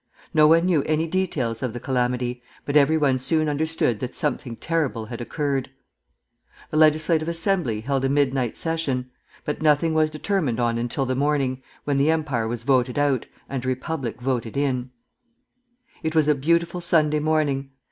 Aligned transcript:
No 0.33 0.47
one 0.47 0.65
knew 0.65 0.81
any 0.85 1.05
details 1.07 1.61
of 1.61 1.73
the 1.73 1.79
calamity, 1.79 2.41
but 2.65 2.75
every 2.75 2.97
one 2.97 3.19
soon 3.19 3.47
understood 3.47 3.99
that 3.99 4.15
something 4.15 4.55
terrible 4.55 5.05
had 5.05 5.21
occurred. 5.21 5.69
The 6.71 6.77
Legislative 6.77 7.27
Assembly 7.27 7.81
held 7.81 8.03
a 8.03 8.09
midnight 8.09 8.57
session; 8.57 9.11
but 9.45 9.61
nothing 9.61 9.93
was 9.93 10.09
determined 10.09 10.59
on 10.59 10.79
until 10.79 11.05
the 11.05 11.13
morning, 11.13 11.61
when 11.83 11.97
the 11.99 12.09
Empire 12.09 12.47
was 12.47 12.63
voted 12.63 12.97
out, 12.97 13.27
and 13.47 13.63
a 13.63 13.67
Republic 13.67 14.19
voted 14.19 14.57
in. 14.57 14.89
It 16.01 16.15
was 16.15 16.27
a 16.27 16.33
beautiful 16.33 16.81
Sunday 16.81 17.19
morning. 17.19 17.69